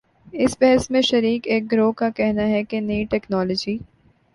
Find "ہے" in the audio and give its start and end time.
2.47-2.63